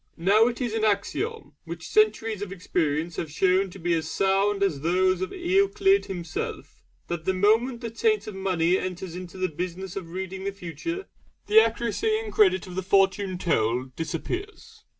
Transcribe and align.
Now 0.17 0.47
it 0.47 0.59
is 0.61 0.73
an 0.73 0.83
axiom, 0.83 1.53
which 1.63 1.87
centuries 1.87 2.41
of 2.41 2.51
experience 2.51 3.17
have 3.17 3.29
shown 3.31 3.69
to 3.69 3.77
be 3.77 3.93
as 3.93 4.09
sound 4.09 4.63
as 4.63 4.81
those 4.81 5.21
of 5.21 5.31
Euclid 5.31 6.05
himself, 6.07 6.81
that 7.05 7.25
the 7.25 7.35
moment 7.35 7.81
the 7.81 7.91
taint 7.91 8.25
of 8.25 8.33
money 8.33 8.79
enters 8.79 9.15
into 9.15 9.37
the 9.37 9.47
business 9.47 9.95
of 9.95 10.09
reading 10.09 10.43
the 10.43 10.51
Future 10.51 11.05
the 11.45 11.59
accuracy 11.61 12.17
and 12.17 12.33
credit 12.33 12.65
of 12.65 12.73
the 12.73 12.81
Fortune 12.81 13.37
told 13.37 13.95
disappears. 13.95 14.83